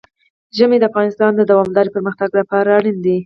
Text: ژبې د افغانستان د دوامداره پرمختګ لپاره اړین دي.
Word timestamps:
ژبې 0.57 0.77
د 0.79 0.83
افغانستان 0.91 1.31
د 1.35 1.41
دوامداره 1.51 1.93
پرمختګ 1.95 2.29
لپاره 2.39 2.69
اړین 2.79 2.97
دي. 3.05 3.17